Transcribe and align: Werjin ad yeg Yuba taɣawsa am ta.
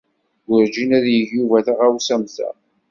Werjin 0.49 0.91
ad 0.97 1.05
yeg 1.13 1.27
Yuba 1.37 1.57
taɣawsa 1.65 2.11
am 2.15 2.23
ta. 2.35 2.49